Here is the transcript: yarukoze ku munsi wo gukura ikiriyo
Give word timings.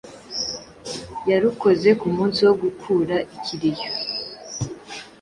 yarukoze 1.29 1.89
ku 1.99 2.07
munsi 2.15 2.39
wo 2.47 2.53
gukura 2.61 3.15
ikiriyo 3.35 3.89